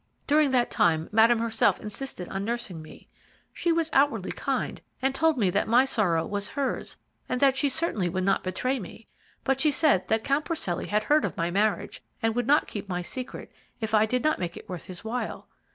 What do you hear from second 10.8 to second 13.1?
had heard of my marriage, and would not keep my